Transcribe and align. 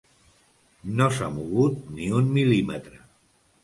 No 1.01 1.11
s’ha 1.19 1.29
mogut 1.37 1.79
ni 1.93 2.11
un 2.25 2.37
mil·límetre. 2.43 3.09